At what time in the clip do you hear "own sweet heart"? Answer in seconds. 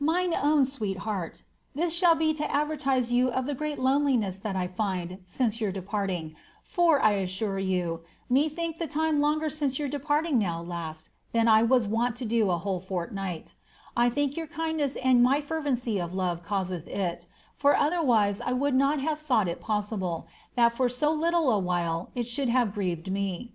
0.55-1.43